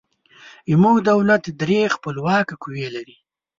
زموږ 0.71 0.95
دولت 1.09 1.43
درې 1.61 1.81
خپلواکه 1.95 2.53
قوې 2.63 2.87
لري. 2.95 3.15